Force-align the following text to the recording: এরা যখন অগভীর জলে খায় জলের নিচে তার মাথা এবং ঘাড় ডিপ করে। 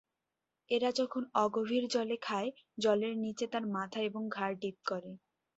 এরা 0.71 0.89
যখন 0.91 1.23
অগভীর 1.43 1.83
জলে 1.87 2.17
খায় 2.21 2.49
জলের 2.77 3.13
নিচে 3.17 3.45
তার 3.47 3.65
মাথা 3.75 3.99
এবং 4.01 4.21
ঘাড় 4.29 4.55
ডিপ 4.61 4.77
করে। 4.85 5.11